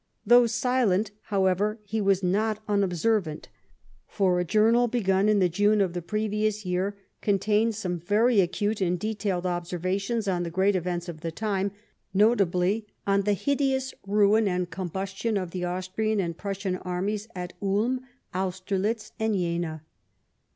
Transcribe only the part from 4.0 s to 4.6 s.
for a